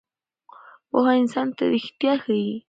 پوهه 0.89 1.13
انسان 1.21 1.47
ته 1.57 1.63
ریښتیا 1.73 2.13
ښیي. 2.23 2.51